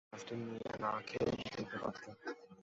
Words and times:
গ্লাসটা 0.07 0.33
নিয়েও 0.39 0.75
না 0.83 0.91
খেয়ে 1.07 1.25
রেখে 1.29 1.49
দিতে 1.57 1.77
পারতেন। 1.81 2.13